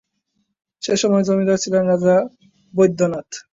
[0.83, 2.15] সেসময় জমিদার ছিলেন রাজা
[2.73, 3.29] বৈদ্যনাথ।